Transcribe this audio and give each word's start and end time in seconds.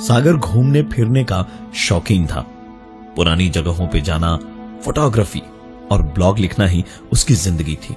सागर 0.00 0.36
घूमने 0.36 0.82
फिरने 0.82 1.24
का 1.24 1.48
शौकीन 1.74 2.26
था। 2.26 2.40
पुरानी 3.16 3.48
जगहों 3.48 3.88
पे 3.88 4.00
जाना, 4.00 4.36
फोटोग्राफी 4.84 5.42
और 5.92 6.02
ब्लॉग 6.02 6.38
लिखना 6.38 6.66
ही 6.66 6.84
उसकी 7.12 7.34
ज़िंदगी 7.34 7.76
थी। 7.76 7.96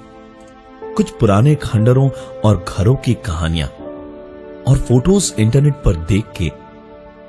कुछ 0.96 1.10
पुराने 1.10 1.54
खंडरों 1.54 2.10
और 2.44 2.64
घरों 2.68 2.96
की 2.96 3.14
कहानियाँ 3.14 3.68
और 4.68 4.78
फ़ोटोज़ 4.88 5.34
इंटरनेट 5.34 5.74
पर 5.74 5.96
देख 5.96 6.24
के 6.38 6.52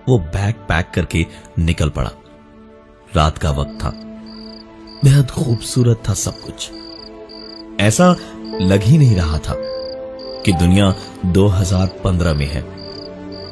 वो 0.09 0.19
बैग 0.19 0.55
पैक 0.55 0.91
करके 0.93 1.25
निकल 1.59 1.89
पड़ा। 1.89 2.11
रात 3.15 3.37
का 3.37 3.51
वक्त 3.51 3.79
था। 3.83 3.89
बेहद 5.03 5.31
खूबसूरत 5.31 6.03
था 6.09 6.13
सब 6.13 6.33
कुछ। 6.39 6.71
ऐसा 7.79 8.15
लग 8.61 8.81
ही 8.81 8.97
नहीं 8.97 9.15
रहा 9.15 9.37
था 9.37 9.53
कि 10.45 10.51
दुनिया 10.51 10.95
2015 11.25 12.33
में 12.33 12.47
है। 12.47 12.76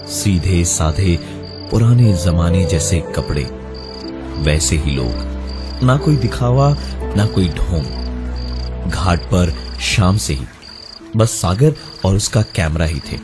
सीधे 0.08 0.64
साधे 0.66 1.18
पुराने 1.72 2.14
जमाने 2.14 2.66
जैसे 2.66 3.00
कपड़े। 3.16 3.44
वैसे 4.42 4.78
ही 4.78 4.92
लोग। 4.92 5.12
ना 5.84 5.98
कोई 5.98 6.16
दिखावा, 6.16 6.76
ना 7.18 7.26
कोई 7.26 7.48
ढोंग। 7.50 8.92
घाट 8.92 9.22
पर 9.24 9.54
शाम 9.82 10.18
से 10.18 10.34
ही, 10.34 10.46
बस 11.16 11.32
सागर 11.32 11.76
और 12.06 12.16
उसका 12.16 12.42
कैमरा 12.56 12.86
ही 12.86 13.00
थे। 13.00 13.18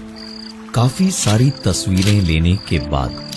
काफ़ी 0.76 1.12
सारी 1.12 1.50
तस्वीरें 1.50 2.22
लेने 2.22 2.56
के 2.70 2.80
बाद, 2.80 3.32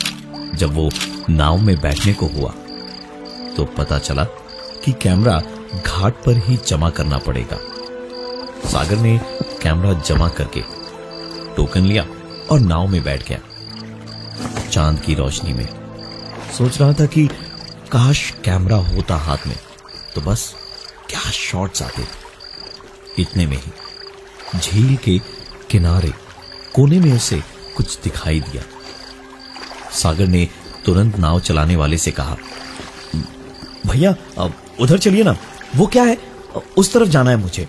जब 0.55 0.75
वो 0.75 0.91
नाव 1.31 1.59
में 1.59 1.81
बैठने 1.81 2.13
को 2.13 2.27
हुआ 2.27 2.53
तो 3.57 3.65
पता 3.65 3.99
चला 3.99 4.25
कि 4.85 4.93
कैमरा 4.93 5.43
घाट 5.87 6.15
पर 6.15 6.37
ही 6.37 6.59
जमा 6.67 6.91
करना 6.91 7.19
पड़ेगा। 7.19 7.59
सागर 8.69 8.97
ने 8.97 9.19
कैमरा 9.63 9.93
जमा 9.93 10.29
करके 10.29 10.61
टोकन 11.57 11.81
लिया। 11.81 12.07
और 12.51 12.61
नाव 12.61 12.87
में 12.87 13.03
बैठ 13.05 13.29
गया। 13.29 13.39
चाँद 14.71 15.01
की 15.01 15.15
रोशनी 15.15 15.53
में। 15.53 15.69
सोच 16.59 16.81
रहा 16.81 16.93
था 16.93 17.07
कि 17.07 17.27
काश 17.93 18.31
कैमरा 18.45 18.77
होता 18.77 19.17
हाथ 19.17 19.47
में 19.47 19.57
तो 20.15 20.21
बस 20.21 20.55
क्या 21.09 21.31
शॉट्स 21.31 21.83
आते। 21.83 22.05
इतने 23.19 23.47
में 23.47 23.57
ही 23.57 23.73
झील 24.59 24.97
के 24.97 25.19
किनारे 25.71 26.13
कोने 26.75 26.99
में 27.01 27.13
उसे 27.13 27.43
कुछ 27.77 27.99
दिखाई 28.01 28.41
दिया। 28.41 28.63
सागर 29.93 30.27
ने 30.27 30.49
तुरंत 30.87 31.19
नाव 31.19 31.41
चलाने 31.41 31.77
वाले 31.77 31.99
से 31.99 32.11
कहा, 32.11 32.37
भैया 33.87 34.15
उधर 34.81 34.99
चलिए 34.99 35.25
ना, 35.25 35.37
वो 35.77 35.87
क्या 35.87 36.05
है? 36.05 36.19
उस 36.77 36.93
तरफ़ 36.93 37.09
जाना 37.09 37.31
है 37.31 37.37
मुझे। 37.37 37.69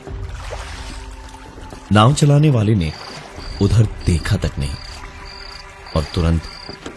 नाव 1.92 2.14
चलाने 2.14 2.50
वाले 2.50 2.76
ने 2.76 2.92
उधर 3.62 3.88
देखा 4.06 4.36
तक 4.36 4.52
नहीं। 4.60 4.76
और 5.96 6.04
तुरंत 6.16 6.42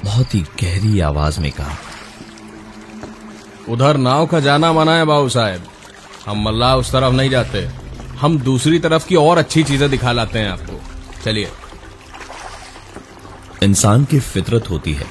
बहुत 0.05 0.35
ही 0.35 0.41
गहरी 0.41 1.01
आवाज़ 1.01 1.41
में 1.41 1.53
कहा 1.53 1.77
उधर 3.69 3.97
नाव 3.97 4.27
का 4.27 4.41
जाना 4.41 4.73
मना 4.73 4.93
है 4.93 5.05
बाबू 5.05 5.29
साहब। 5.29 5.63
हम 6.27 6.43
मल्ला 6.45 6.77
उस 6.77 6.93
तरफ़ 6.93 7.15
नहीं 7.15 7.31
जाते। 7.31 7.71
हम 8.21 8.39
दूसरी 8.39 8.79
तरफ़ 8.79 9.07
की 9.07 9.15
और 9.15 9.39
अच्छी 9.39 9.63
चीज़ें 9.65 9.91
दिखा 9.91 10.13
लाते 10.13 10.39
हैं 10.39 10.51
आपको। 10.51 10.81
चलिए। 11.25 11.49
इंसान 13.63 14.05
की 14.05 14.21
फितरत 14.21 14.71
होती 14.71 14.95
है 14.95 15.07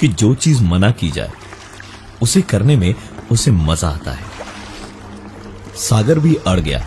कि 0.00 0.08
जो 0.08 0.34
चीज़ 0.34 0.62
मना 0.62 0.90
की 0.90 1.10
जाए 1.10 1.32
उसे 2.22 2.42
करने 2.42 2.76
में 2.76 2.94
उसे 3.30 3.50
मज़ा 3.50 3.88
आता 3.88 4.12
है। 4.12 4.24
सागर 5.76 6.18
भी 6.18 6.34
अड़ 6.34 6.60
गया। 6.60 6.86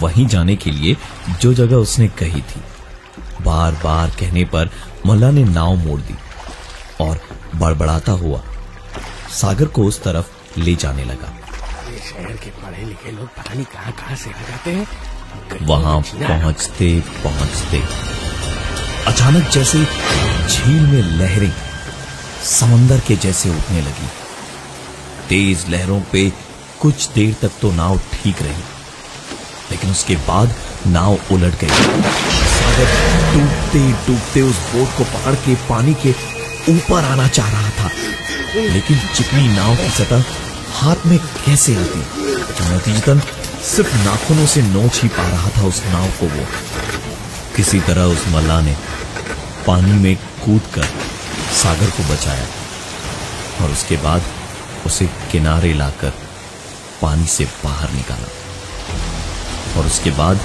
वहीं 0.00 0.26
जाने 0.26 0.56
के 0.56 0.70
लिए 0.70 0.96
जो 1.40 1.52
जगह 1.54 1.76
उसने 1.76 2.08
कही 2.18 2.40
थी। 2.42 2.60
बार 3.42 3.72
बार 3.84 4.10
कहने 4.20 4.44
पर 4.44 4.70
मल्ला 5.06 5.30
ने 5.30 5.44
नाव 5.44 5.74
मोड़ 5.76 6.00
दी 6.00 6.14
और 7.00 7.20
बड़बड़ाता 7.56 8.12
हुआ 8.12 8.42
सागर 9.32 9.66
को 9.66 9.84
उस 9.84 10.02
तरफ़ 10.02 10.60
ले 10.60 10.74
जाने 10.74 11.04
लगा। 11.04 11.32
शहर 12.02 12.36
के 12.36 12.50
पढ़े 12.52 12.84
लिखे 12.84 13.10
लोग 13.12 13.28
पता 13.28 13.54
नहीं 13.54 13.64
कहाँ 13.64 13.92
कहाँ 13.92 14.16
से 14.16 14.30
आ 14.30 14.42
जाते 14.48 14.70
हैं। 14.70 14.86
वहाँ 15.66 16.00
पहुँचते 16.02 16.88
पहुँचते 17.24 17.82
अचानक 19.06 19.48
जैसे 19.50 19.84
झील 20.48 20.82
में 20.82 21.02
लहरें 21.18 21.52
समंदर 22.44 23.00
के 23.00 23.16
जैसे 23.16 23.50
उठने 23.50 23.80
लगी। 23.80 24.08
तेज 25.28 25.64
लहरों 25.70 26.00
पे 26.12 26.30
कुछ 26.80 27.08
देर 27.14 27.34
तक 27.42 27.60
तो 27.60 27.70
नाव 27.72 27.98
ठीक 28.12 28.42
रही। 28.42 28.62
लेकिन 29.72 29.90
उसके 29.90 30.16
बाद 30.28 30.54
नाव 30.86 31.12
उलट 31.32 31.54
गई। 31.60 31.68
सागर 31.68 32.90
डूबते 33.32 33.80
डूबते 34.06 34.40
उस 34.42 34.58
बोट 34.72 34.96
को 34.98 35.04
पकड़ 35.04 35.34
के 35.34 35.54
पानी 35.54 35.94
के 35.94 36.14
ऊपर 36.72 37.04
आना 37.04 37.28
चाह 37.28 37.50
रहा 37.50 37.70
था। 37.70 37.90
लेकिन 38.54 38.98
चिकनी 39.16 39.48
नाव 39.48 39.76
की 39.76 39.90
सतह 39.90 40.24
हाथ 40.72 41.06
में 41.06 41.18
कैसे 41.18 41.74
आती? 41.76 42.02
नतीजतन 42.64 43.22
सिर्फ़ 43.64 43.94
नाखूनों 43.96 44.46
से 44.46 44.62
नोच 44.62 45.00
ही 45.02 45.08
पा 45.08 45.28
रहा 45.28 45.48
था 45.48 45.62
उस 45.62 45.82
नाव 45.86 46.06
को 46.20 46.26
वो। 46.26 46.46
किसी 47.56 47.80
तरह 47.80 48.02
उस 48.02 48.28
मल्ला 48.28 48.60
ने 48.60 48.76
पानी 49.66 49.92
में 49.92 50.16
कूद 50.16 50.62
कर 50.74 50.84
सागर 51.62 51.90
को 51.90 52.02
बचाया 52.12 52.46
और 53.60 53.70
उसके 53.70 53.96
बाद 53.96 54.22
उसे 54.86 55.06
किनारे 55.32 55.74
लाकर 55.74 56.12
पानी 57.02 57.26
से 57.26 57.44
बाहर 57.64 57.92
निकाला। 57.92 58.41
और 59.76 59.86
उसके 59.86 60.10
बाद 60.10 60.40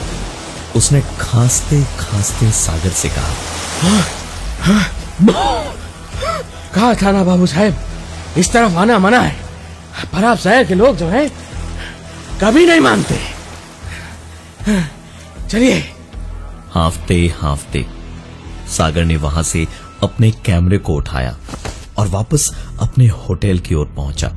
उसने 0.75 1.01
खांसते 1.19 1.83
खांसते 1.99 2.51
सागर 2.51 2.89
से 2.89 3.09
कहा 3.09 3.33
कहा 6.75 6.93
था 6.93 7.11
ना 7.11 7.23
बाबू 7.23 7.45
साहब 7.45 7.77
इस 8.38 8.51
तरफ़ 8.51 8.73
आना 8.73 8.99
मना 8.99 9.19
है। 9.19 9.35
पर 10.13 10.25
आप 10.25 10.38
शहर 10.38 10.63
के 10.63 10.75
लोग 10.75 10.97
जो 10.97 11.07
हैं 11.07 11.29
कभी 12.43 12.65
नहीं 12.65 12.79
मानते। 12.79 13.19
चलिए। 15.49 15.79
हाफते 16.71 17.33
हाफते 17.41 17.85
सागर 18.77 19.05
ने 19.05 19.17
वहाँ 19.17 19.44
से 19.44 19.67
अपने 20.03 20.31
कैमरे 20.31 20.77
को 20.77 20.94
उठाया 20.94 21.38
और 21.97 22.07
वापस 22.07 22.51
अपने 22.81 23.07
होटल 23.07 23.59
की 23.59 23.75
ओर 23.75 23.85
पहुँचा। 23.85 24.31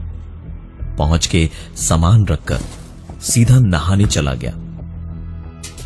पहुँच 0.98 1.26
के 1.26 1.50
सामान 1.76 2.26
रखकर 2.26 2.60
सीधा 3.22 3.58
नहाने 3.58 4.06
चला 4.06 4.34
गया। 4.34 4.52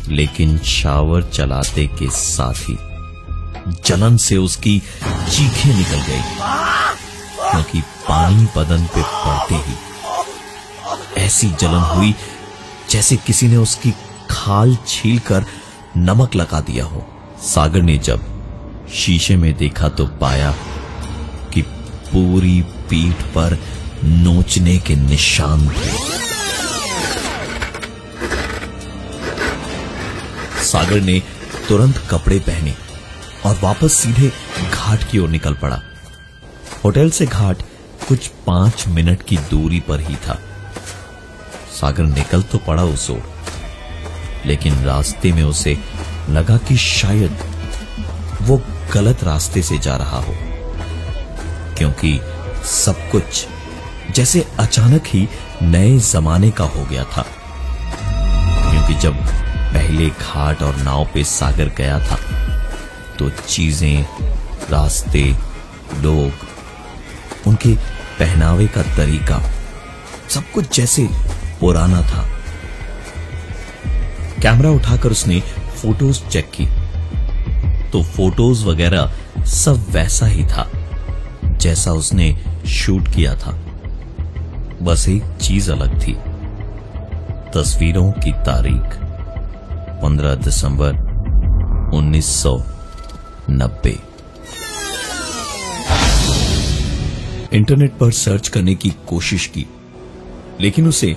लेकिन 0.09 0.57
शावर 0.57 1.23
चलाते 1.23 1.85
के 1.99 2.09
साथ 2.09 2.69
ही 2.69 2.77
जलन 3.85 4.17
से 4.17 4.37
उसकी 4.37 4.77
चीखें 5.29 5.73
निकल 5.75 6.01
गई, 6.01 6.21
क्योंकि 7.41 7.81
पानी 7.81 8.45
बदन 8.57 8.85
पे 8.85 9.01
पड़ते 9.03 9.55
ही 9.55 9.75
ऐसी 11.17 11.49
जलन 11.51 11.81
हुई 11.95 12.13
जैसे 12.89 13.15
किसी 13.17 13.47
ने 13.47 13.57
उसकी 13.57 13.91
खाल 14.29 14.77
छील 14.87 15.19
कर 15.19 15.45
नमक 15.97 16.35
लगा 16.35 16.59
दिया 16.61 16.85
हो। 16.85 17.05
सागर 17.43 17.81
ने 17.81 17.97
जब 17.97 18.25
शीशे 18.93 19.35
में 19.35 19.53
देखा 19.57 19.89
तो 19.89 20.05
पाया 20.21 20.51
कि 21.53 21.61
पूरी 21.61 22.61
पीठ 22.89 23.21
पर 23.35 23.57
नोचने 24.03 24.77
के 24.77 24.95
निशान 24.95 25.67
थे। 25.69 25.93
सागर 30.65 31.01
ने 31.01 31.21
तुरंत 31.67 31.97
कपड़े 32.09 32.39
पहने 32.39 32.73
और 33.45 33.59
वापस 33.63 33.93
सीधे 33.93 34.31
घाट 34.63 35.03
की 35.03 35.19
ओर 35.19 35.29
निकल 35.29 35.53
पड़ा। 35.53 35.81
होटल 36.83 37.09
से 37.09 37.25
घाट 37.25 37.61
कुछ 38.07 38.27
पाँच 38.47 38.87
मिनट 38.87 39.21
की 39.21 39.37
दूरी 39.49 39.79
पर 39.79 39.99
ही 39.99 40.15
था। 40.15 40.39
सागर 41.71 42.03
निकल 42.03 42.41
तो 42.43 42.57
पड़ा 42.57 42.83
उस 42.83 43.09
ओर, 43.09 43.23
लेकिन 44.45 44.83
रास्ते 44.83 45.31
में 45.31 45.43
उसे 45.43 45.77
लगा 46.29 46.57
कि 46.57 46.77
शायद 46.77 47.37
वो 48.41 48.61
गलत 48.93 49.23
रास्ते 49.23 49.61
से 49.61 49.77
जा 49.77 49.95
रहा 49.95 50.19
हो, 50.19 50.35
क्योंकि 51.77 52.19
सब 52.65 53.09
कुछ 53.11 53.45
जैसे 54.11 54.45
अचानक 54.59 55.03
ही 55.07 55.27
नए 55.61 55.97
जमाने 56.01 56.51
का 56.51 56.63
हो 56.65 56.85
गया 56.85 57.03
था। 57.03 57.25
क्योंकि 58.71 58.93
जब 58.93 59.13
पहले 59.75 60.09
घाट 60.09 60.61
और 60.63 60.75
नाव 60.75 61.07
पे 61.13 61.23
सागर 61.23 61.69
गया 61.77 61.99
था। 61.99 62.15
तो 63.19 63.29
चीज़ें, 63.29 64.05
रास्ते, 64.71 65.23
लोग, 65.95 66.31
उनके 67.47 67.75
पहनावे 68.19 68.67
का 68.67 68.81
तरीका, 68.95 69.41
सब 70.29 70.43
कुछ 70.53 70.75
जैसे 70.75 71.07
पुराना 71.59 72.01
था। 72.01 72.25
कैमरा 74.41 74.69
उठाकर 74.69 75.11
उसने 75.11 75.39
फ़ोटोज़ 75.81 76.23
चेक 76.27 76.51
की। 76.55 76.65
तो 77.91 78.03
फ़ोटोज़ 78.03 78.65
वगैरह 78.65 79.13
सब 79.45 79.85
वैसा 79.89 80.25
ही 80.25 80.43
था, 80.45 80.69
जैसा 81.45 81.91
उसने 81.91 82.35
शूट 82.67 83.07
किया 83.07 83.35
था। 83.35 83.57
बस 84.81 85.07
एक 85.09 85.23
चीज़ 85.41 85.71
अलग 85.71 86.07
थी, 86.07 86.13
तस्वीरों 87.53 88.11
की 88.11 88.31
तारीख। 88.31 89.04
15 90.03 90.35
दिसंबर 90.43 90.93
1990 91.95 93.95
इंटरनेट 97.53 97.97
पर 97.97 98.11
सर्च 98.11 98.47
करने 98.47 98.75
की 98.75 98.89
कोशिश 99.07 99.47
की, 99.47 99.65
लेकिन 100.61 100.87
उसे 100.87 101.15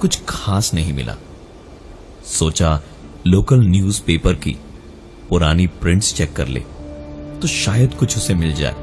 कुछ 0.00 0.20
खास 0.28 0.74
नहीं 0.74 0.92
मिला। 0.92 1.16
सोचा 2.26 2.80
लोकल 3.26 3.66
न्यूज़पेपर 3.66 4.34
की 4.34 4.56
पुरानी 5.28 5.66
प्रिंट्स 5.80 6.14
चेक 6.14 6.32
कर 6.36 6.48
ले 6.48 6.60
तो 7.40 7.48
शायद 7.48 7.94
कुछ 7.94 8.16
उसे 8.16 8.34
मिल 8.34 8.54
जाए। 8.54 8.74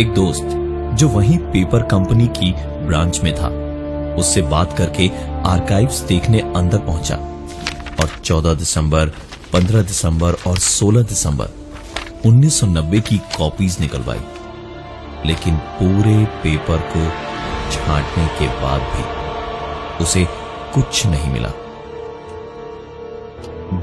एक 0.00 0.12
दोस्त 0.14 0.42
जो 0.98 1.08
वहीं 1.08 1.38
पेपर 1.52 1.82
कंपनी 1.82 2.26
की 2.36 2.52
ब्रांच 2.86 3.20
में 3.24 3.34
था, 3.34 3.48
उससे 4.14 4.42
बात 4.44 4.72
करके 4.78 5.08
आर्काइव्स 5.48 6.00
देखने 6.00 6.40
अंदर 6.56 6.78
पहुँचा 6.78 7.16
और 8.00 8.08
14 8.24 8.54
दिसंबर 8.54 9.12
15 9.52 9.82
दिसंबर 9.82 10.32
और 10.46 10.58
16 10.58 11.08
दिसंबर 11.08 11.48
1990 12.26 13.00
की 13.00 13.18
कॉपीज 13.36 13.80
निकलवाई। 13.80 14.20
लेकिन 15.26 15.56
पूरे 15.78 16.24
पेपर 16.42 16.78
को 16.92 17.04
छांटने 17.72 18.26
के 18.38 18.48
बाद 18.62 18.82
भी 18.92 20.04
उसे 20.04 20.26
कुछ 20.74 21.06
नहीं 21.06 21.32
मिला। 21.32 21.52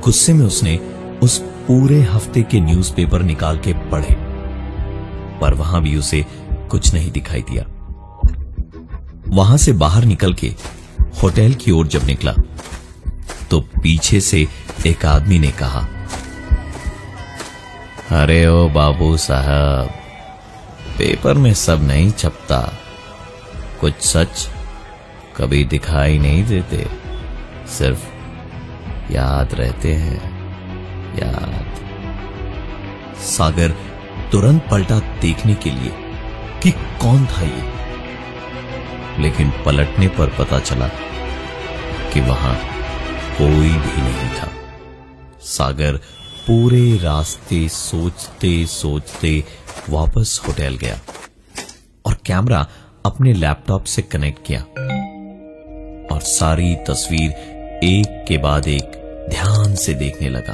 गुस्से 0.03 0.33
में 0.33 0.45
उसने 0.45 0.77
उस 1.23 1.37
पूरे 1.67 2.01
हफ़्ते 2.03 2.41
के 2.41 2.59
न्यूज़पेपर 2.59 3.21
निकाल 3.21 3.57
के 3.57 3.73
पढ़े, 3.91 4.15
पर 5.41 5.53
वहाँ 5.53 5.81
भी 5.81 5.97
उसे 5.97 6.25
कुछ 6.71 6.93
नहीं 6.93 7.11
दिखाई 7.11 7.41
दिया। 7.41 7.65
वहाँ 9.27 9.57
से 9.57 9.71
बाहर 9.73 10.05
निकल 10.05 10.33
के 10.33 10.53
होटल 11.21 11.53
की 11.53 11.71
ओर 11.71 11.87
जब 11.87 12.03
निकला 12.03 12.33
तो 13.49 13.59
पीछे 13.83 14.19
से 14.21 14.47
एक 14.87 15.05
आदमी 15.05 15.39
ने 15.39 15.51
कहा, 15.51 15.87
अरे 18.11 18.45
ओ 18.47 18.67
बाबू 18.69 19.15
साहब, 19.17 19.89
पेपर 20.97 21.33
में 21.33 21.53
सब 21.53 21.83
नहीं 21.83 22.11
छपता। 22.11 22.59
कुछ 23.81 24.01
सच 24.01 24.47
कभी 25.37 25.63
दिखाई 25.63 26.17
नहीं 26.19 26.43
देते। 26.43 26.85
सिर्फ़ 27.67 28.05
याद 29.13 29.53
रहते 29.53 29.93
हैं, 29.93 30.19
याद। 31.17 31.75
सागर 33.25 33.75
तुरंत 34.31 34.67
पलटा 34.71 34.99
देखने 35.21 35.53
के 35.55 35.71
लिए 35.71 35.93
कि 36.63 36.71
कौन 36.71 37.25
था 37.25 37.41
ये? 37.41 37.74
लेकिन 39.19 39.49
पलटने 39.65 40.07
पर 40.07 40.29
पता 40.39 40.59
चला 40.59 40.87
कि 42.13 42.21
वहाँ 42.21 42.55
कोई 43.37 43.69
भी 43.69 44.01
नहीं 44.01 44.29
था। 44.29 44.49
सागर 45.41 45.97
पूरे 46.47 46.97
रास्ते 46.97 47.67
सोचते 47.69 48.65
सोचते 48.65 49.43
वापस 49.89 50.41
होटल 50.47 50.75
गया 50.75 50.99
और 52.05 52.17
कैमरा 52.25 52.67
अपने 53.05 53.33
लैपटॉप 53.33 53.83
से 53.83 54.01
कनेक्ट 54.01 54.39
किया 54.47 54.61
और 56.15 56.21
सारी 56.21 56.75
तस्वीर 56.75 57.31
एक 57.83 58.25
के 58.27 58.37
बाद 58.37 58.67
एक 58.67 59.01
ध्यान 59.29 59.75
से 59.75 59.93
देखने 59.93 60.29
लगा। 60.29 60.53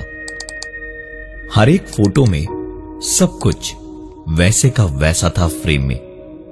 हर 1.56 1.69
एक 1.69 1.88
फ़ोटो 1.88 2.25
में 2.25 2.46
सब 3.04 3.40
कुछ 3.40 3.74
वैसे 4.30 4.69
का 4.69 4.86
वैसा 4.86 5.31
था 5.38 5.48
फ्रेम 5.48 5.88
में, 5.88 6.00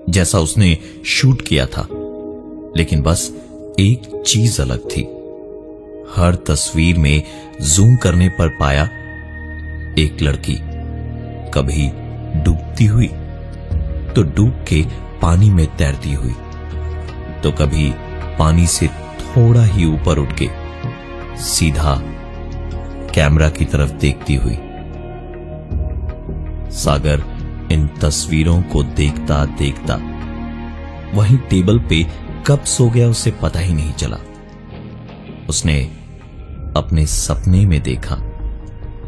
जैसा 0.10 0.40
उसने 0.40 0.78
शूट 1.06 1.48
किया 1.48 1.66
था। 1.66 1.88
लेकिन 2.78 3.02
बस 3.02 3.30
एक 3.80 4.24
चीज़ 4.28 4.62
अलग 4.62 4.90
थी। 4.90 5.02
हर 6.16 6.36
तस्वीर 6.48 6.98
में 6.98 7.24
जूम 7.62 7.96
करने 7.96 8.30
पर 8.30 8.50
पाया 8.50 8.84
एक 10.00 10.22
लड़की 10.22 10.58
कभी 11.54 11.88
डूबती 12.44 12.86
हुई 12.86 13.08
तो 14.16 14.24
डूब 14.36 14.66
के 14.68 14.84
पानी 15.22 15.50
में 15.50 15.66
तैरती 15.78 16.14
हुई 16.14 16.34
तो 17.44 17.52
कभी 17.52 17.92
पानी 18.40 18.68
से 18.68 18.88
थोड़ा 18.88 19.64
ही 19.66 19.86
ऊपर 19.86 20.20
उठ 20.20 20.34
के 20.42 20.50
सीधा 21.44 21.96
कैमरा 23.16 23.50
की 23.50 23.66
तरफ़ 23.66 23.92
देखती 23.92 24.36
हुई। 24.36 24.58
सागर 26.74 27.24
इन 27.72 27.88
तस्वीरों 28.02 28.62
को 28.64 28.84
देखता 28.84 29.46
देखता 29.60 29.96
वहीं 31.14 31.38
टेबल 31.50 31.80
पे 31.80 32.04
कब 32.48 32.64
सो 32.64 32.90
गया 32.90 33.08
उसे 33.10 33.32
पता 33.42 33.60
ही 33.60 33.74
नहीं 33.74 33.94
चला। 33.94 34.18
उसने 35.50 35.80
अपने 36.78 37.06
सपने 37.06 37.66
में 37.66 37.82
देखा 37.84 38.16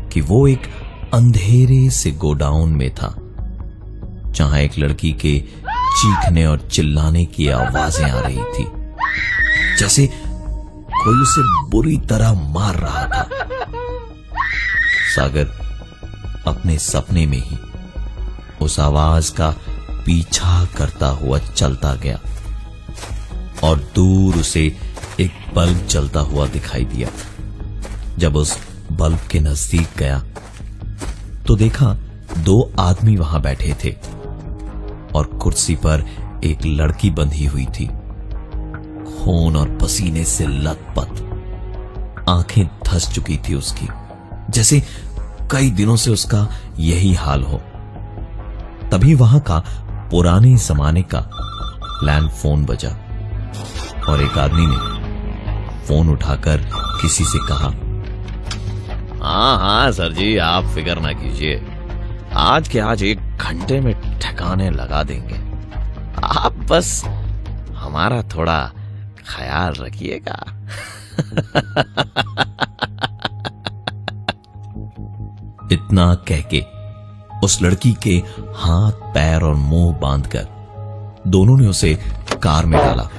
कि 0.08 0.22
वो 0.22 0.48
एक 0.48 0.68
अंधेरे 1.14 1.90
से 1.90 2.12
गोडाउन 2.12 2.72
में 2.72 2.90
था, 2.96 3.14
जहाँ 4.28 4.60
एक 4.60 4.78
लड़की 4.80 5.12
के 5.16 5.38
चीखने 5.94 6.46
और 6.46 6.68
चिल्लाने 6.68 7.26
की 7.26 7.48
आवाज़ें 7.50 8.10
आ 8.12 8.20
रही 8.20 8.44
थी, 8.54 8.66
जैसे 9.80 10.08
कोई 10.08 11.22
उसे 11.22 11.42
बुरी 11.70 11.98
तरह 12.10 12.34
मार 12.54 12.76
रहा 12.76 13.06
था। 13.08 13.24
सागर 15.16 15.52
अपने 16.48 16.78
सपने 16.80 17.26
में 17.26 17.38
ही 17.40 17.58
उस 18.62 18.80
आवाज़ 18.80 19.32
का 19.32 19.54
पीछा 20.06 20.64
करता 20.78 21.08
हुआ 21.08 21.38
चलता 21.40 21.94
गया 21.96 22.20
और 23.64 23.80
दूर 23.96 24.36
उसे 24.36 24.66
एक 25.20 25.32
बल्ब 25.56 25.86
जलता 25.88 26.20
हुआ 26.20 26.48
दिखाई 26.48 26.86
दिया। 26.86 27.10
जब 28.18 28.36
उस 28.36 28.58
बल्ब 28.92 29.20
के 29.32 29.40
नज़दीक 29.40 29.88
गया 29.98 30.20
तो 31.48 31.56
देखा 31.56 31.94
दो 32.38 32.62
आदमी 32.80 33.16
वहाँ 33.18 33.42
बैठे 33.42 33.76
थे 33.84 33.92
और 35.16 35.26
कुर्सी 35.42 35.76
पर 35.76 36.06
एक 36.44 36.66
लड़की 36.66 37.10
बंधी 37.10 37.46
हुई 37.46 37.66
थी। 37.70 37.88
खून 39.08 39.56
और 39.56 39.78
पसीने 39.78 40.24
से 40.24 40.46
लथपथ। 40.48 41.22
आँखें 42.30 42.66
धस 42.86 43.10
चुकी 43.14 43.38
थी 43.38 43.56
उसकी, 43.56 43.88
जैसे 44.50 44.82
कई 45.52 45.70
दिनों 45.70 45.96
से 45.96 46.12
उसका 46.12 46.48
यही 46.80 47.14
हाल 47.14 47.44
हो। 47.44 47.58
तभी 48.92 49.14
वहाँ 49.16 49.40
का 49.42 49.64
पुराने 50.12 50.58
जमाने 50.58 51.02
का 51.02 51.30
लैंड 52.04 52.30
फ़ोन 52.30 52.66
बजा। 52.66 52.90
और 54.10 54.22
एक 54.22 54.38
आदमी 54.38 54.66
ने 54.66 54.78
फ़ोन 55.86 56.10
उठाकर 56.10 56.58
किसी 57.02 57.24
से 57.24 57.48
कहा 57.48 57.68
हाँ 59.26 59.60
हाँ 59.60 59.92
सर 59.92 60.14
जी, 60.14 60.38
आप 60.38 60.66
फ़िक्र 60.66 61.00
ना 61.00 61.14
कीजिए। 61.14 61.62
आज 62.34 62.68
के 62.68 62.80
आज 62.80 63.04
एक 63.04 63.38
घंटे 63.38 63.80
में 63.80 64.20
ठिकाने 64.20 64.70
लगा 64.70 65.04
देंगे। 65.04 65.36
आप 66.24 66.54
बस 66.54 67.04
हमारा 67.76 68.24
थोड़ा 68.24 68.72
ख्याल 69.30 69.74
रखिएगा। 69.74 70.36
इतना 75.72 76.16
कह 76.16 76.42
के 76.42 76.81
उस 77.44 77.62
लड़की 77.62 77.94
के 77.94 78.16
हाथ, 78.56 78.92
पैर 78.92 79.42
और 79.42 79.56
मुँह 79.56 79.98
बांधकर 80.00 80.48
दोनों 81.28 81.58
ने 81.58 81.68
उसे 81.68 81.94
कार 82.44 82.66
में 82.66 82.80
डाला 82.80 83.10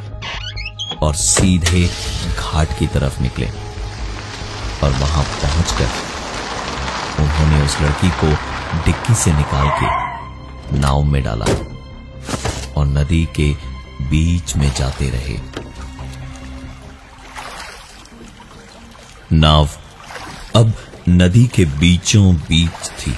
और 1.02 1.14
सीधे 1.14 1.84
घाट 2.38 2.78
की 2.78 2.86
तरफ़ 2.86 3.22
निकले 3.22 3.46
और 4.84 4.90
वहाँ 4.90 5.24
पहुंचकर 5.24 5.88
उन्होंने 7.22 7.64
उस 7.64 7.80
लड़की 7.80 8.08
को 8.08 8.32
डिक्की 8.84 9.14
से 9.14 9.32
निकाल 9.32 9.68
के 9.80 10.78
नाव 10.78 11.02
में 11.02 11.22
डाला 11.22 11.46
और 12.76 12.86
नदी 12.86 13.28
के 13.36 13.52
बीच 14.02 14.56
में 14.56 14.72
जाते 14.74 15.10
रहे। 15.10 15.38
नाव 19.32 19.68
अब 20.56 20.72
नदी 21.08 21.46
के 21.46 21.64
बीचों 21.64 22.34
बीच 22.34 22.90
थी। 22.90 23.16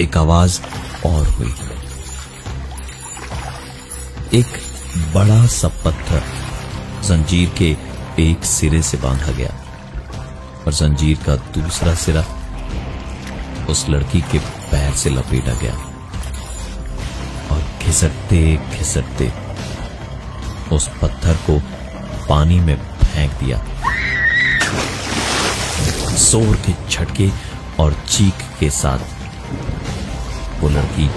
एक 0.00 0.16
आवाज़ 0.16 0.60
और 1.06 1.28
हुई। 1.28 1.52
एक 4.38 4.46
बड़ा 5.14 5.46
सा 5.46 5.68
पत्थर 5.84 6.22
जंजीर 7.04 7.54
के 7.58 7.70
एक 8.22 8.44
सिरे 8.44 8.82
से 8.82 8.96
बांधा 8.96 9.32
गया 9.32 9.50
और 10.66 10.72
जंजीर 10.72 11.18
का 11.26 11.36
दूसरा 11.54 11.94
सिरा 11.94 12.24
उस 13.70 13.88
लड़की 13.88 14.20
के 14.32 14.38
पैर 14.70 14.92
से 14.94 15.10
लपेटा 15.10 15.54
गया 15.62 15.74
और 17.50 17.62
घिसटते 17.82 18.44
घिसटते 18.56 19.32
उस 20.76 20.88
पत्थर 21.02 21.36
को 21.48 21.58
पानी 22.28 22.60
में 22.60 22.76
फेंक 23.02 23.32
दिया। 23.40 23.64
ज़ोर 26.18 26.56
के 26.66 26.72
झटके 26.90 27.30
और 27.80 27.94
चीख 28.08 28.48
के 28.60 28.70
साथ 28.70 29.14
वो 30.60 30.68
लड़की 30.68 31.08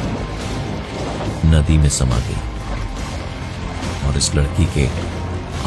नदी 1.50 1.78
में 1.78 1.90
समा 1.90 2.20
गई 2.20 2.42
और 4.08 4.18
इस 4.18 4.36
लड़की 4.36 4.66
के 4.66 4.88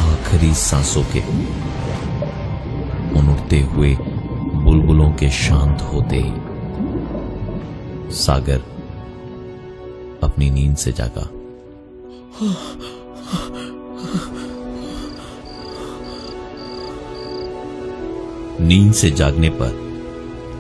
आखिरी 0.03 0.55
सांसों 0.55 1.05
के 1.17 1.21
उठते 3.53 3.61
हुए 3.61 3.97
बुलबुलों 4.65 5.11
के 5.13 5.31
शांत 5.31 5.83
होते 5.83 6.17
ही 6.17 6.33
सागर 8.15 8.61
अपनी 10.23 10.51
नींद 10.51 10.77
से 10.77 10.93
जागा। 10.93 11.29
नींद 18.65 18.93
से 18.93 19.11
जागने 19.11 19.51
पर 19.51 19.73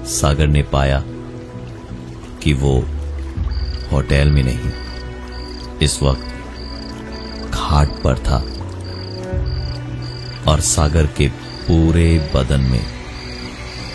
सागर 0.07 0.47
ने 0.47 0.63
पाया 0.63 1.03
कि 2.43 2.53
वो 2.53 2.85
होटल 3.93 4.31
में 4.31 4.43
नहीं। 4.43 4.73
इस 5.79 5.99
वक्त 6.03 7.51
घाट 7.51 7.89
पर 8.05 8.19
था 8.19 8.39
और 10.51 10.61
सागर 10.61 11.07
के 11.07 11.29
पूरे 11.67 12.07
बदन 12.35 12.61
में 12.61 12.85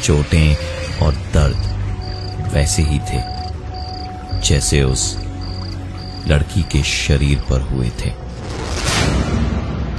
चोटें 0.04 0.56
और 1.06 1.14
दर्द 1.34 2.54
वैसे 2.54 2.84
ही 2.84 3.00
थे, 3.00 3.22
जैसे 4.42 4.84
उस 4.84 5.16
लड़की 6.28 6.64
के 6.64 6.84
शरीर 6.84 7.40
पर 7.50 7.62
हुए 7.62 7.90
थे। 8.02 8.12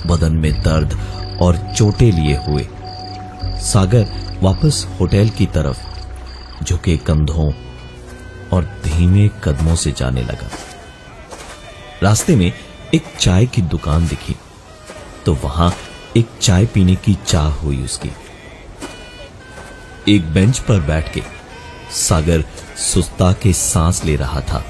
बदन 0.06 0.32
में 0.32 0.52
दर्द 0.62 0.98
और 1.42 1.56
चोटें 1.76 2.10
लिए 2.12 2.36
हुए 2.46 2.66
सागर 3.62 4.38
वापस 4.42 4.86
होटल 5.00 5.28
की 5.28 5.46
तरफ़ 5.46 6.64
झुके 6.64 6.96
कंधों 6.96 7.50
और 8.52 8.64
धीमे 8.84 9.28
कदमों 9.44 9.74
से 9.74 9.92
जाने 9.92 10.22
लगा। 10.22 10.48
रास्ते 12.02 12.36
में 12.36 12.52
एक 12.94 13.04
चाय 13.20 13.46
की 13.46 13.62
दुकान 13.64 14.06
दिखी 14.08 14.36
तो 15.26 15.34
वहाँ 15.34 15.72
एक 16.16 16.28
चाय 16.40 16.66
पीने 16.66 16.94
की 16.96 17.14
चाह 17.26 17.48
हुई 17.54 17.82
उसकी। 17.84 18.10
एक 20.08 20.32
बेंच 20.34 20.58
पर 20.58 20.80
बैठ 20.80 21.12
के 21.14 21.22
सागर 21.94 22.44
सुस्ता 22.76 23.32
के 23.32 23.52
सांस 23.52 24.04
ले 24.04 24.16
रहा 24.16 24.40
था 24.42 24.64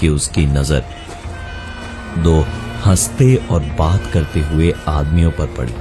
कि 0.00 0.08
उसकी 0.08 0.46
नज़र 0.46 0.84
दो 2.18 2.40
हँसते 2.84 3.34
और 3.50 3.62
बात 3.78 4.10
करते 4.12 4.40
हुए 4.40 4.72
आदमियों 4.88 5.30
पर 5.30 5.46
पड़ी। 5.56 5.74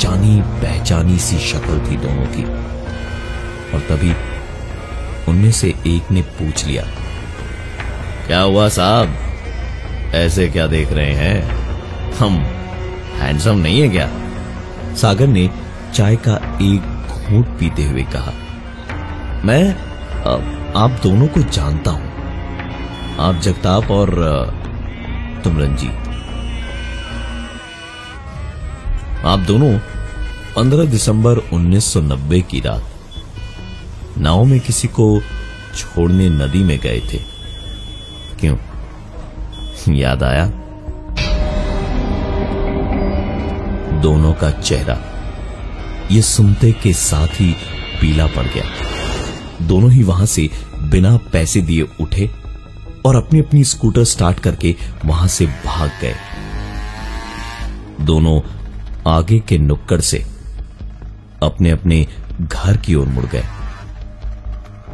जानी 0.00 0.40
पहचानी 0.62 1.18
सी 1.18 1.38
शक्ल 1.42 1.78
थी 1.80 1.96
दोनों 1.96 2.26
की, 2.26 2.44
और 3.72 3.80
तभी 3.80 4.12
उनमें 5.28 5.50
से 5.52 5.68
एक 5.86 6.10
ने 6.10 6.22
पूछ 6.38 6.64
लिया, 6.66 6.82
क्या 8.26 8.40
हुआ 8.40 8.68
साहब? 8.70 9.16
ऐसे 10.14 10.48
क्या 10.48 10.66
देख 10.66 10.92
रहे 10.92 11.12
हैं? 11.14 12.12
हम 12.14 12.36
हैंडसम 13.16 13.56
नहीं 13.58 13.80
है 13.80 13.88
क्या? 13.88 14.08
सागर 14.96 15.26
ने 15.28 15.48
चाय 15.94 16.16
का 16.28 16.36
एक 16.62 16.82
घूट 17.28 17.58
पीते 17.58 17.84
हुए 17.84 18.02
कहा, 18.14 18.32
मैं 19.44 19.64
आप 20.76 20.98
दोनों 21.02 21.26
को 21.28 21.40
जानता 21.42 21.90
हूँ। 21.90 22.14
आप 23.20 23.40
जगताप 23.42 23.90
और 23.90 24.10
तुम 25.44 25.58
रंजीत 25.58 26.04
आप 29.26 29.38
दोनों 29.40 29.78
15 30.56 30.90
दिसंबर 30.90 31.38
1990 31.52 32.42
की 32.42 32.60
रात 32.60 32.82
नाव 34.18 34.44
में 34.44 34.60
किसी 34.60 34.88
को 34.88 35.20
छोड़ने 35.76 36.28
नदी 36.28 36.62
में 36.64 36.78
गए 36.78 37.00
थे। 37.12 37.18
क्यों? 38.40 38.56
याद 39.94 40.22
आया? 40.22 40.46
दोनों 44.00 44.32
का 44.34 44.50
चेहरा, 44.50 44.98
ये 46.10 46.22
सुनते 46.22 46.72
के 46.72 46.92
साथ 46.92 47.40
ही 47.40 47.52
पीला 48.00 48.26
पड़ 48.26 48.46
गया। 48.46 48.64
दोनों 49.62 49.90
ही 49.92 50.02
वहाँ 50.02 50.26
से 50.26 50.48
बिना 50.82 51.16
पैसे 51.32 51.60
दिए 51.60 51.82
उठे 52.00 52.30
और 53.06 53.16
अपनी 53.16 53.40
अपनी 53.40 53.64
स्कूटर 53.64 54.04
स्टार्ट 54.04 54.38
करके 54.38 54.74
वहाँ 55.04 55.28
से 55.28 55.46
भाग 55.46 55.90
गए। 56.02 56.14
दोनों 58.00 58.40
आगे 59.08 59.38
के 59.38 59.58
नुक्कड़ 59.58 60.00
से 60.00 60.24
अपने 61.42 61.70
अपने 61.70 62.06
घर 62.40 62.76
की 62.76 62.94
ओर 62.94 63.06
मुड़ 63.06 63.24
गए। 63.24 63.44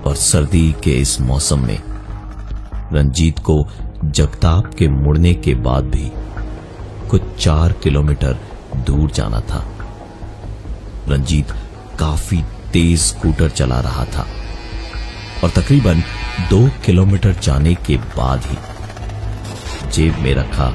और 0.06 0.14
सर्दी 0.14 0.74
के 0.84 0.90
इस 0.90 1.20
मौसम 1.20 1.66
में, 1.66 1.78
रंजीत 2.92 3.38
को 3.38 3.68
जगताप 4.04 4.74
के 4.74 4.88
मुड़ने 4.88 5.34
के 5.34 5.54
बाद 5.54 5.84
भी 5.84 6.10
कुछ 7.08 7.22
चार 7.38 7.72
किलोमीटर 7.72 8.38
दूर 8.76 9.10
जाना 9.10 9.40
था। 9.40 9.64
रंजीत 11.08 11.52
काफ़ी 11.98 12.42
तेज 12.72 13.00
स्कूटर 13.00 13.48
चला 13.50 13.80
रहा 13.80 14.04
था 14.04 14.26
और 15.44 15.50
तकरीबन 15.50 16.02
दो 16.50 16.68
किलोमीटर 16.86 17.32
जाने 17.32 17.74
के 17.74 17.96
बाद 17.96 18.44
ही 18.44 18.56
जेब 19.90 20.18
में 20.18 20.34
रखा 20.34 20.68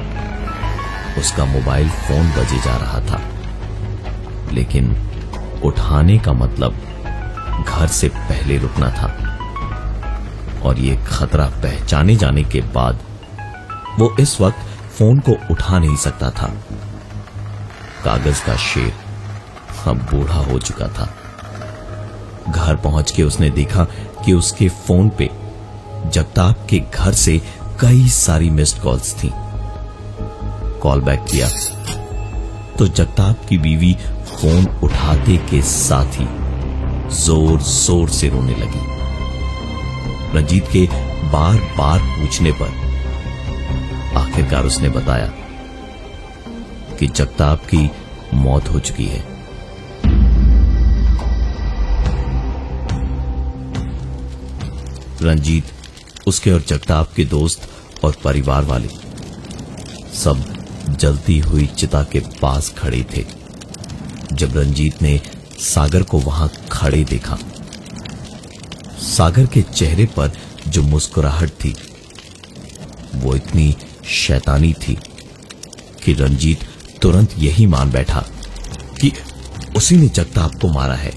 उसका 1.17 1.45
मोबाइल 1.45 1.89
फ़ोन 1.89 2.31
बजे 2.31 2.57
जा 2.57 2.75
रहा 2.77 2.99
था। 3.01 3.21
लेकिन 4.53 4.95
उठाने 5.63 6.17
का 6.17 6.33
मतलब 6.33 6.75
घर 7.63 7.87
से 7.87 8.09
पहले 8.09 8.57
रुकना 8.57 8.89
था। 8.89 9.37
और 10.63 10.79
ये 10.79 11.05
खतरा 11.07 11.45
पहचाने 11.45 12.15
जाने 12.15 12.43
के 12.43 12.61
बाद 12.61 12.99
वो 13.99 14.15
इस 14.19 14.41
वक्त 14.41 14.57
फ़ोन 14.97 15.19
को 15.19 15.31
उठा 15.51 15.79
नहीं 15.79 15.95
सकता 15.95 16.31
था। 16.31 16.53
कागज़ 18.03 18.45
का 18.45 18.55
शेर 18.55 18.93
अब 19.87 19.97
बूढ़ा 19.97 20.35
हो 20.35 20.59
चुका 20.59 20.87
था। 20.87 21.13
घर 22.49 22.75
पहुँच 22.75 23.11
के 23.11 23.23
उसने 23.23 23.49
देखा 23.49 23.83
कि 24.25 24.33
उसके 24.33 24.69
फ़ोन 24.69 25.09
पे 25.09 25.29
जगताप 26.05 26.67
के 26.69 26.79
घर 26.79 27.13
से 27.13 27.41
कई 27.81 28.07
सारी 28.07 28.49
मिस्ड 28.49 28.81
कॉल्स 28.81 29.23
थी। 29.23 29.31
कॉल 30.79 31.01
बैक 31.01 31.25
किया। 31.31 31.49
तो 32.79 32.87
जगताप 32.87 33.35
की 33.49 33.57
बीवी 33.57 33.93
फ़ोन 34.03 34.79
उठाते 34.83 35.37
के 35.37 35.61
साथ 35.61 36.05
ही 36.05 36.46
ज़ोर 37.09 37.59
ज़ोर 37.61 38.09
से 38.09 38.29
रोने 38.29 38.55
लगी। 38.55 38.85
रंजीत 40.37 40.67
के 40.71 40.85
बार 41.31 41.55
बार 41.77 41.99
पूछने 41.99 42.51
पर 42.51 42.75
आखिरकार 44.17 44.65
उसने 44.65 44.89
बताया 44.89 45.27
कि 46.99 47.07
जगताप 47.07 47.65
की 47.65 47.89
मौत 48.33 48.69
हो 48.69 48.79
चुकी 48.79 49.05
है। 49.05 49.23
रंजीत, 55.21 55.63
उसके 56.27 56.51
और 56.51 56.61
जगताप 56.61 57.13
के 57.15 57.25
दोस्त 57.25 57.69
और 58.03 58.15
परिवार 58.23 58.63
वाले 58.63 58.89
सब 60.15 60.43
जलती 60.89 61.39
हुई 61.39 61.65
चिता 61.67 62.03
के 62.03 62.19
पास 62.41 62.73
खड़े 62.77 63.03
थे। 63.15 63.25
जब 64.33 64.57
रंजीत 64.57 65.01
ने 65.01 65.19
सागर 65.59 66.03
को 66.03 66.19
वहाँ 66.19 66.51
खड़े 66.71 67.03
देखा। 67.03 67.37
सागर 68.99 69.45
के 69.45 69.61
चेहरे 69.61 70.05
पर 70.05 70.31
जो 70.67 70.83
मुस्कुराहट 70.83 71.49
थी, 71.49 71.75
वो 73.15 73.35
इतनी 73.35 73.75
शैतानी 74.05 74.73
थी 74.73 74.97
कि 76.05 76.13
रंजीत 76.13 76.59
तुरंत 77.01 77.29
यही 77.37 77.65
मान 77.65 77.91
बैठा 77.91 78.25
कि 79.01 79.13
उसी 79.77 79.97
ने 79.97 80.07
जगताप 80.07 80.51
को 80.61 80.67
मारा 80.67 80.95
है। 80.95 81.13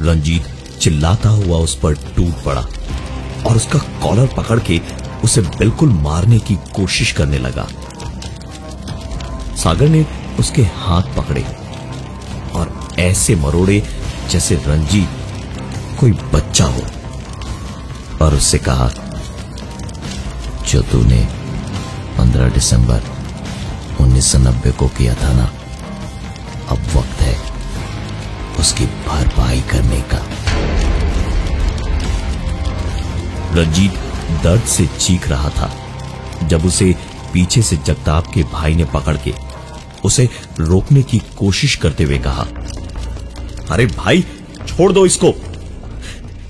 रंजीत 0.00 0.46
चिल्लाता 0.80 1.28
हुआ 1.28 1.58
उस 1.58 1.78
पर 1.78 1.94
टूट 1.94 2.44
पड़ा 2.44 2.66
और 3.46 3.56
उसका 3.56 3.78
कॉलर 3.78 4.26
पकड़ 4.26 4.60
के 4.60 4.80
उसे 5.24 5.40
बिल्कुल 5.40 5.88
मारने 5.88 6.38
की 6.38 6.54
कोशिश 6.54 7.12
करने 7.12 7.38
लगा। 7.38 7.68
सागर 9.56 9.88
ने 9.88 10.06
उसके 10.38 10.62
हाथ 10.62 11.02
पकड़े। 11.02 11.63
ऐसे 12.98 13.36
मरोड़े 13.36 13.88
जैसे 14.30 14.54
रंजीत 14.54 15.08
कोई 16.00 16.12
बच्चा 16.12 16.64
हो। 16.64 16.82
और 18.22 18.34
उससे 18.34 18.58
कहा, 18.58 18.90
जो 20.68 20.82
तूने 20.82 21.28
15 22.18 22.48
दिसंबर 22.48 23.02
1990 24.00 24.72
को 24.72 24.88
किया 24.88 25.14
था 25.14 25.32
ना, 25.32 25.52
अब 26.68 26.78
वक्त 26.96 27.20
है 27.20 27.40
उसकी 28.60 28.86
भरपाई 28.86 29.60
करने 29.60 30.00
का। 30.00 30.18
रंजीत 33.54 33.94
दर्द 34.42 34.62
से 34.62 34.86
चीख 34.86 35.28
रहा 35.28 35.48
था। 35.48 35.74
जब 36.46 36.66
उसे 36.66 36.94
पीछे 37.32 37.62
से 37.62 37.76
जगताप 37.76 38.26
के 38.34 38.42
भाई 38.42 38.74
ने 38.74 38.84
पकड़ 38.84 39.16
के 39.16 39.34
उसे 40.04 40.30
रोकने 40.60 41.02
की 41.02 41.18
कोशिश 41.18 41.76
करते 41.76 42.04
हुए 42.04 42.18
कहा 42.18 42.46
अरे 43.70 43.86
भाई, 43.86 44.24
छोड़ 44.66 44.92
दो 44.92 45.06
इसको। 45.06 45.34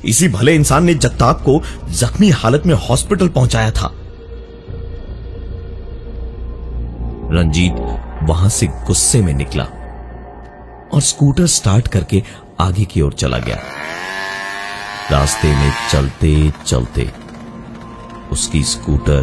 इसी 0.04 0.28
भले 0.28 0.54
इंसान 0.54 0.84
ने 0.84 0.94
जगताप 0.94 1.40
को 1.40 1.62
जख्मी 1.90 2.30
हालत 2.30 2.62
में 2.66 2.74
हॉस्पिटल 2.74 3.28
पहुँचाया 3.28 3.70
था। 3.70 3.94
रंजीत 7.32 7.72
वहाँ 8.22 8.48
से 8.48 8.66
गुस्से 8.66 9.22
में 9.22 9.32
निकला 9.34 9.64
और 10.94 11.00
स्कूटर 11.00 11.46
स्टार्ट 11.46 11.88
करके 11.88 12.22
आगे 12.60 12.84
की 12.84 13.00
ओर 13.00 13.12
चला 13.12 13.38
गया। 13.38 13.58
रास्ते 15.10 15.48
में 15.48 15.72
चलते 15.90 16.52
चलते 16.66 17.10
उसकी 18.32 18.62
स्कूटर 18.62 19.22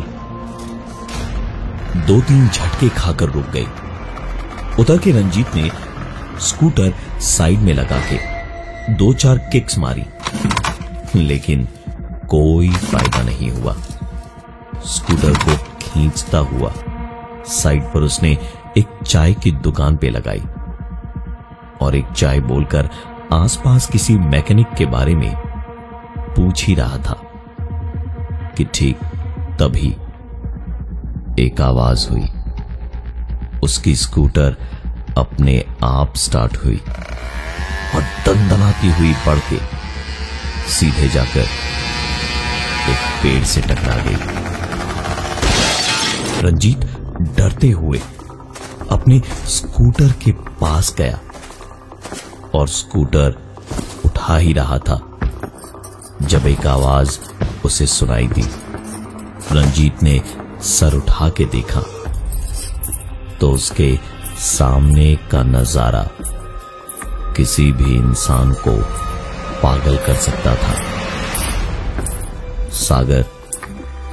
दो 2.08 2.22
तीन 2.22 2.48
झटके 2.48 2.90
खाकर 2.90 3.26
रुक 3.26 3.46
गई। 3.46 3.68
उतर 4.80 4.98
के 4.98 5.12
रंजीत 5.12 5.56
ने 5.56 5.72
स्कूटर 6.42 6.94
साइड 7.20 7.60
में 7.60 7.74
लगा 7.74 8.00
के 8.10 8.94
दो 8.94 9.14
चार 9.14 9.38
किक्स 9.38 9.78
मारी। 9.78 10.06
लेकिन 11.16 11.68
कोई 12.30 12.70
फ़ायदा 12.70 13.22
नहीं 13.22 13.52
हुआ। 13.52 13.76
स्कूटर 14.86 15.34
को 15.34 15.56
खींचता 15.82 16.38
हुआ 16.38 16.74
साइड 17.46 17.84
पर 17.84 18.02
उसने 18.02 18.38
एक 18.78 19.04
चाय 19.08 19.34
की 19.34 19.52
दुकान 19.52 19.98
पे 19.98 20.10
लगाई 20.10 20.42
और 21.82 21.96
एक 21.96 22.12
चाय 22.12 22.40
बोलकर 22.40 22.90
आसपास 23.34 23.88
किसी 23.88 24.18
मैकेनिक 24.18 24.68
के 24.78 24.86
बारे 24.86 25.16
में 25.16 25.36
पूछ 26.36 26.66
ही 26.66 26.76
रहा 26.76 26.98
था 26.98 27.22
कि 28.58 28.64
ठीक 28.64 28.98
तभी 29.60 29.96
एक 31.44 31.62
आवाज़ 31.62 32.10
हुई। 32.10 32.28
उसकी 33.64 33.96
स्कूटर 33.96 34.56
अपने 35.18 35.64
आप 35.84 36.16
स्टार्ट 36.16 36.58
हुई 36.58 36.80
और 37.96 38.02
दंदनाती 38.26 38.92
हुई 38.92 39.14
बढ़ 39.26 39.40
के 39.50 39.60
सीधे 40.72 41.08
जाकर 41.10 41.48
एक 42.90 43.10
पेड़ 43.24 43.44
से 43.44 43.62
टकरा 43.62 43.96
गई। 43.98 44.16
रंजीत 46.42 46.86
डरते 47.38 47.70
हुए 47.70 48.02
अपने 48.92 49.22
स्कूटर 49.48 50.12
के 50.24 50.32
पास 50.62 50.94
गया 50.98 51.20
और 52.56 52.68
स्कूटर 52.68 53.36
उठा 54.06 54.38
ही 54.38 54.54
रहा 54.54 54.78
था। 54.80 55.00
जब 56.22 56.48
एक 56.48 56.66
आवाज़ 56.68 57.20
उसे 57.66 57.86
सुनाई 57.88 58.28
दी, 58.28 58.44
रंजीत 59.52 60.04
ने 60.04 60.22
सर 60.64 60.94
उठा 60.94 61.30
के 61.30 61.46
देखा 61.46 61.82
तो 63.40 63.52
उसके 63.52 63.98
सामने 64.42 65.16
का 65.16 65.44
नज़ारा 65.44 66.10
किसी 67.38 67.72
भी 67.72 67.96
इंसान 67.96 68.54
को 68.54 68.72
पागल 69.64 69.98
कर 69.98 70.14
सकता 70.14 70.56
था। 70.56 70.74
सागर 72.70 73.26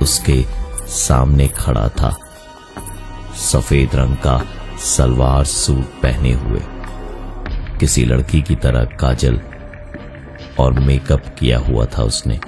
उसके 0.02 0.42
सामने 0.88 1.49
खड़ा 1.49 1.88
था। 1.88 2.16
सफ़ेद 3.37 3.94
रंग 3.94 4.16
का 4.16 4.42
सलवार 4.78 5.44
सूट 5.44 5.85
पहने 5.85 6.32
हुए। 6.32 6.61
किसी 7.80 8.04
लड़की 8.04 8.42
की 8.42 8.56
तरह 8.56 8.85
काजल 8.85 9.40
और 10.58 10.73
मेकअप 10.73 11.35
किया 11.38 11.58
हुआ 11.58 11.85
था 11.85 12.02
उसने। 12.02 12.40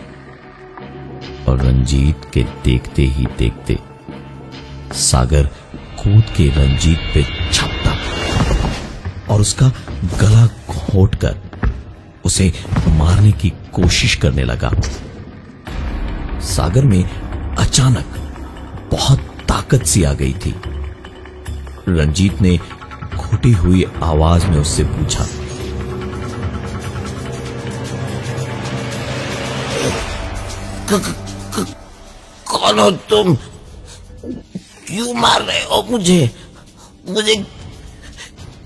और 1.49 1.60
रंजीत 1.60 2.30
के 2.34 2.42
देखते 2.42 3.02
ही 3.02 3.26
देखते 3.38 3.78
सागर 4.92 5.50
कूद 6.02 6.25
के 6.37 6.49
रंजीत 6.49 6.99
पे 7.14 7.22
छपता 7.52 7.69
और 9.30 9.40
उसका 9.40 9.68
गला 10.20 10.46
घोट 10.46 11.14
कर 11.14 11.37
उसे 12.25 12.52
मारने 12.88 13.32
की 13.32 13.50
कोशिश 13.50 14.14
करने 14.14 14.44
लगा। 14.44 14.70
सागर 16.40 16.84
में 16.84 17.02
अचानक 17.56 18.16
बहुत 18.90 19.20
ताकत 19.49 19.84
सी 19.84 20.02
आ 20.02 20.12
गई 20.12 20.32
थी। 20.32 20.54
रंजीत 21.88 22.40
ने 22.42 22.58
घुटी 23.16 23.52
हुई 23.52 23.84
आवाज़ 24.02 24.46
में 24.46 24.58
उससे 24.58 24.84
पूछा 24.84 25.26
कौन 32.50 32.78
हो 32.78 32.90
तुम? 32.90 33.34
क्यों 34.86 35.12
मार 35.14 35.43
रहे 35.43 35.60
हो 35.60 35.82
मुझे? 35.90 36.30
मुझे 37.08 37.34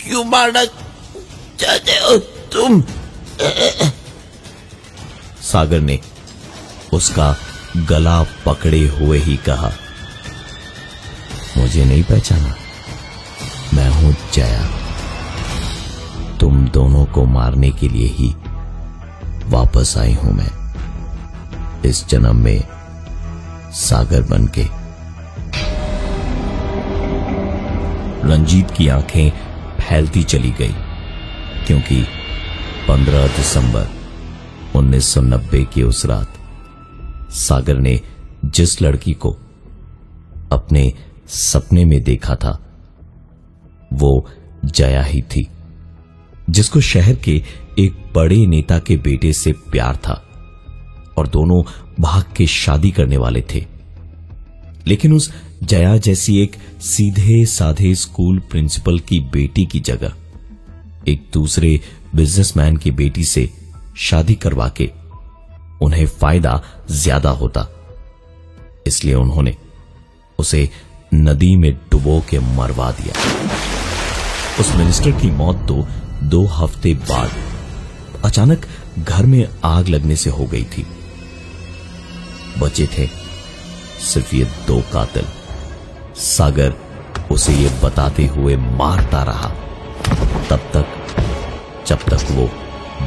क्यों 0.04 0.24
मारना 0.24 0.64
चाहते 0.64 1.92
हो 1.92 2.16
तुम? 2.52 2.80
सागर 5.42 5.80
ने 5.80 5.98
उसका 6.92 7.36
गला 7.88 8.22
पकड़े 8.46 8.80
हुए 8.88 9.18
ही 9.18 9.36
कहा, 9.48 9.72
मुझे 11.58 11.84
नहीं 11.84 12.02
पहचाना। 12.02 12.54
मैं 13.74 13.88
हूँ 13.90 14.14
जया। 14.34 14.62
तुम 16.40 16.66
दोनों 16.68 17.04
को 17.06 17.24
मारने 17.24 17.70
के 17.70 17.88
लिए 17.88 18.08
ही 18.08 18.28
वापस 19.50 19.94
आई 19.98 20.12
हूँ 20.14 20.32
मैं। 20.32 20.52
इस 21.84 22.06
जन्म 22.08 22.36
में 22.36 22.60
सागर 23.74 24.22
बन 24.22 24.46
के 24.58 24.64
रंजीत 28.28 28.70
की 28.70 28.88
आँखें 28.88 29.30
फैलती 29.88 30.22
चली 30.22 30.50
गई, 30.50 30.74
क्योंकि 31.66 32.06
15 32.88 33.26
दिसंबर 33.26 33.88
1990 34.76 35.64
की 35.64 35.82
उस 35.82 36.06
रात 36.06 36.34
सागर 37.30 37.78
ने 37.78 38.00
जिस 38.44 38.82
लड़की 38.82 39.12
को 39.12 39.36
अपने 40.52 40.92
सपने 41.26 41.84
में 41.84 42.02
देखा 42.02 42.34
था, 42.34 42.76
वो 43.92 44.30
जया 44.64 45.02
ही 45.02 45.22
थी, 45.22 45.48
जिसको 46.50 46.80
शहर 46.80 47.14
के 47.14 47.42
एक 47.78 48.12
बड़े 48.14 48.46
नेता 48.46 48.78
के 48.78 48.96
बेटे 48.96 49.32
से 49.32 49.52
प्यार 49.52 49.96
था 49.96 50.24
और 51.18 51.28
दोनों 51.28 51.62
भाग 52.00 52.24
के 52.36 52.46
शादी 52.46 52.90
करने 52.90 53.16
वाले 53.16 53.44
थे। 53.54 53.66
लेकिन 54.86 55.12
उस 55.12 55.32
जया 55.64 55.96
जैसी 55.96 56.36
एक 56.38 56.56
सीधे 56.82 57.44
साधे 57.46 57.94
स्कूल 57.94 58.38
प्रिंसिपल 58.50 58.98
की 59.00 59.18
बेटी 59.32 59.64
की 59.66 59.80
जगह। 59.80 60.12
एक 61.08 61.28
दूसरे 61.32 61.80
बिजनेसमैन 62.14 62.76
की 62.76 62.90
बेटी 62.90 63.24
से 63.24 63.48
शादी 63.98 64.34
करवा 64.34 64.68
के 64.76 64.90
उन्हें 65.82 66.06
फ़ायदा 66.06 66.60
ज़्यादा 66.90 67.30
होता। 67.32 67.66
इसलिए 68.86 69.14
उन्होंने 69.14 69.54
उसे 70.38 70.68
नदी 71.14 71.54
में 71.56 71.72
डुबो 71.90 72.20
के 72.30 72.38
मरवा 72.56 72.90
दिया। 72.92 73.14
उस 74.60 74.74
मिनिस्टर 74.76 75.10
की 75.10 75.30
मौत 75.32 75.64
तो 75.68 75.86
दो 76.22 76.44
हफ़्ते 76.46 76.94
बाद 76.94 77.30
अचानक 78.24 78.66
घर 78.98 79.26
में 79.26 79.46
आग 79.64 79.88
लगने 79.88 80.16
से 80.16 80.30
हो 80.30 80.46
गई 80.46 80.64
थी। 80.64 80.86
बचे 82.58 82.86
थे 82.98 83.06
सिर्फ़ 84.04 84.34
ये 84.36 84.44
दो 84.66 84.80
कातिल। 84.92 85.24
सागर 86.16 86.74
उसे 87.30 87.52
ये 87.52 87.68
बताते 87.84 88.26
हुए 88.26 88.56
मारता 88.56 89.22
रहा। 89.22 89.48
तब 90.50 90.70
तक, 90.74 90.86
जब 91.86 91.98
तक 91.98 92.26
वो 92.30 92.46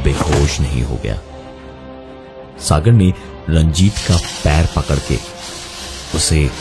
बेहोश 0.04 0.60
नहीं 0.60 0.84
हो 0.84 0.96
गया। 0.96 1.20
सागर 2.60 2.92
ने 2.92 3.14
रंजीत 3.50 3.98
का 3.98 4.18
पैर 4.18 4.70
पकड़ 4.76 5.00
के 5.00 5.20
उसे 6.16 6.52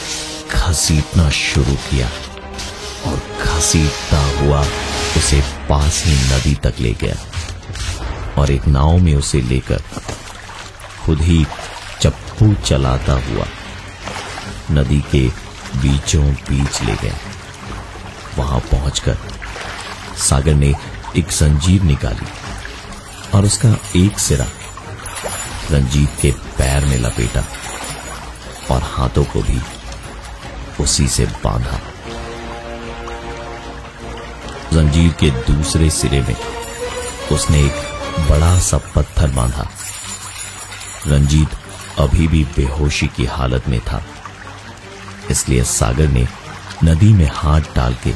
घसीटना 0.50 1.30
शुरू 1.30 1.74
किया 1.74 2.08
और 3.06 3.22
घसीटता 3.42 4.20
हुआ 4.38 4.60
उसे 5.16 5.40
पास 5.40 6.02
ही 6.06 6.14
नदी 6.14 6.54
तक 6.54 6.74
ले 6.80 6.92
गया 6.92 7.16
और 8.38 8.50
एक 8.50 8.66
नाव 8.66 8.98
में 8.98 9.14
उसे 9.14 9.40
लेकर 9.40 9.82
खुद 11.04 11.20
ही 11.20 11.46
चप्पू 12.00 12.54
चलाता 12.54 13.12
हुआ 13.12 13.46
नदी 14.70 15.00
के 15.00 15.45
बीचों 15.82 16.24
बीच 16.24 16.82
ले 16.82 16.94
गया 16.96 17.14
वहाँ 18.38 18.60
पहुंचकर 18.60 19.16
सागर 20.18 20.54
ने 20.54 20.74
एक 21.16 21.28
जंजीर 21.28 21.82
निकाली 21.82 22.26
और 23.34 23.44
उसका 23.44 23.76
एक 23.96 24.18
सिरा 24.18 24.46
रंजीत 25.70 26.10
के 26.22 26.30
पैर 26.58 26.84
में 26.84 26.98
लपेटा 26.98 27.44
और 28.70 28.82
हाथों 28.82 29.24
को 29.24 29.42
भी 29.42 29.60
उसी 30.80 31.08
से 31.08 31.26
बांधा। 31.44 31.78
जंजीर 34.72 35.12
के 35.12 35.30
दूसरे 35.52 35.90
सिरे 35.90 36.20
में 36.20 36.36
उसने 37.32 37.62
एक 37.64 37.76
बड़ा 38.30 38.58
सा 38.60 38.78
पत्थर 38.78 39.30
बांधा। 39.30 39.68
रंजीत 41.06 41.48
अभी 41.98 42.28
भी 42.28 42.44
बेहोशी 42.56 43.06
की 43.06 43.24
हालत 43.24 43.68
में 43.68 43.80
था। 43.80 44.02
इसलिए 45.30 45.64
सागर 45.64 46.08
ने 46.08 46.26
नदी 46.84 47.12
में 47.12 47.28
हाथ 47.34 47.74
डाल 47.76 47.94
के 48.04 48.12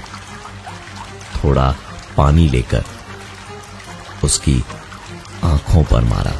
थोड़ा 1.37 1.75
पानी 2.17 2.49
लेकर 2.49 2.85
उसकी 4.25 4.63
आँखों 5.45 5.83
पर 5.85 6.05
मारा। 6.05 6.33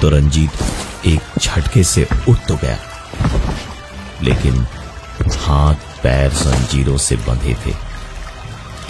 तो 0.00 0.08
रंजीत 0.08 1.06
एक 1.06 1.38
झटके 1.38 1.82
से 1.84 2.06
उठ 2.28 2.46
तो 2.48 2.56
गया, 2.56 2.78
लेकिन 4.22 4.66
हाथ 5.38 5.74
पैर 6.02 6.32
जंजीरों 6.32 6.96
से 6.98 7.16
बंधे 7.18 7.54
थे, 7.66 7.74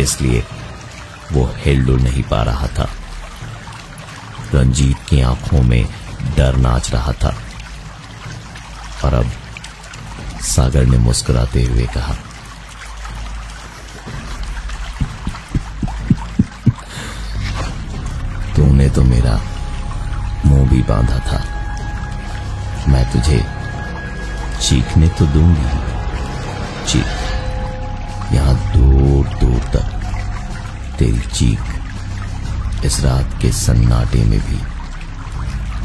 इसलिए 0.00 0.42
वो 1.32 1.44
हिलडुल 1.56 2.00
नहीं 2.00 2.22
पा 2.22 2.42
रहा 2.42 2.66
था। 2.68 2.88
रंजीत 4.54 4.96
की 5.08 5.20
आँखों 5.22 5.62
में 5.62 5.84
डर 6.36 6.56
नाच 6.56 6.90
रहा 6.90 7.12
था। 7.14 7.34
और 9.04 9.14
अब 9.14 9.30
सागर 10.44 10.86
ने 10.86 10.98
मुस्कुराते 10.98 11.62
हुए 11.64 11.86
कहा, 11.94 12.14
तूने 18.56 18.88
तो 18.90 19.02
मेरा 19.02 19.40
मुँह 20.46 20.68
भी 20.70 20.82
बांधा 20.82 21.18
था। 21.26 21.42
मैं 22.88 23.04
तुझे 23.12 23.38
चीखने 24.60 25.08
तो 25.08 25.26
दूँगी। 25.26 25.68
चीख, 26.86 27.06
यहाँ 28.32 28.54
दूर 28.72 29.28
दूर 29.38 29.60
तक 29.74 29.86
तेरी 30.98 31.20
चीख 31.28 32.84
इस 32.84 33.00
रात 33.00 33.38
के 33.42 33.50
सन्नाटे 33.52 34.24
में 34.24 34.40
भी 34.40 34.58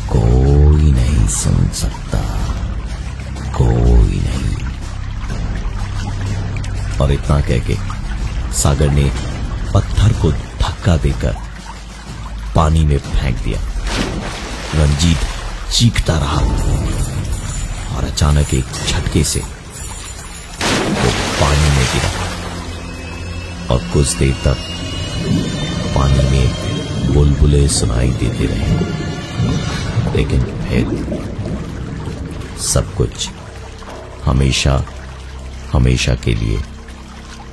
कोई 0.09 0.91
नहीं 0.91 1.27
सुन 1.27 1.69
सकता। 1.75 2.19
और 7.01 7.11
इतना 7.11 7.39
कह 7.41 7.59
के 7.59 7.75
सागर 8.53 8.89
ने 8.91 9.11
पत्थर 9.73 10.13
को 10.21 10.31
धक्का 10.31 10.97
देकर 10.97 11.35
पानी 12.55 12.83
में 12.85 12.97
फेंक 12.97 13.37
दिया। 13.37 13.59
रंजीत 14.75 15.17
चीखता 15.71 16.17
रहा 16.17 16.41
और 17.97 18.03
अचानक 18.03 18.53
एक 18.53 18.65
झटके 18.87 19.23
से 19.23 19.39
वो 19.39 21.09
पानी 21.41 21.69
में 21.69 21.85
गिरा 21.93 22.11
और 23.73 23.87
कुछ 23.93 24.15
देर 24.17 24.33
तक 24.45 24.57
पानी 25.95 26.29
में 26.29 27.13
बुलबुले 27.13 27.67
सुनाई 27.67 28.09
देते 28.09 28.45
रहे। 28.45 28.75
लेकिन 30.15 30.43
फिर 30.63 30.83
सब 32.63 32.93
कुछ 32.95 33.29
हमेशा 34.25 34.83
हमेशा 35.73 36.15
के 36.15 36.33
लिए 36.35 36.57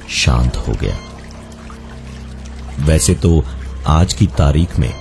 शांत 0.09 0.57
हो 0.69 0.73
गया। 0.73 0.97
वैसे 2.87 3.15
तो 3.15 3.43
आज 3.87 4.13
की 4.13 4.27
तारीख 4.39 4.79
में 4.79 4.93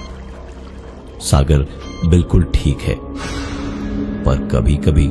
सागर 1.21 1.65
बिल्कुल 2.05 2.43
ठीक 2.55 2.81
है, 2.81 2.95
पर 4.23 4.47
कभी 4.51 4.75
कभी 4.77 5.07